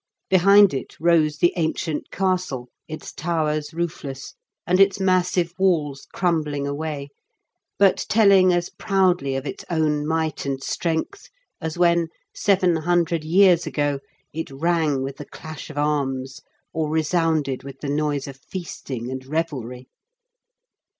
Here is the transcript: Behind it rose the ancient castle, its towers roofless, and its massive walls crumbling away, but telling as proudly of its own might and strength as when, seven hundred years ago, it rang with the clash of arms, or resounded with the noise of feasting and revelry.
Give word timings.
Behind 0.31 0.73
it 0.73 0.99
rose 0.99 1.37
the 1.37 1.53
ancient 1.57 2.09
castle, 2.09 2.69
its 2.87 3.13
towers 3.13 3.71
roofless, 3.71 4.33
and 4.65 4.79
its 4.79 4.99
massive 4.99 5.53
walls 5.59 6.07
crumbling 6.11 6.65
away, 6.65 7.09
but 7.77 8.07
telling 8.09 8.51
as 8.51 8.71
proudly 8.71 9.35
of 9.35 9.45
its 9.45 9.63
own 9.69 10.07
might 10.07 10.43
and 10.43 10.63
strength 10.63 11.29
as 11.61 11.77
when, 11.77 12.07
seven 12.33 12.77
hundred 12.77 13.23
years 13.23 13.67
ago, 13.67 13.99
it 14.33 14.49
rang 14.49 15.03
with 15.03 15.17
the 15.17 15.25
clash 15.25 15.69
of 15.69 15.77
arms, 15.77 16.41
or 16.73 16.89
resounded 16.89 17.61
with 17.61 17.79
the 17.81 17.87
noise 17.87 18.27
of 18.27 18.37
feasting 18.37 19.11
and 19.11 19.27
revelry. 19.27 19.87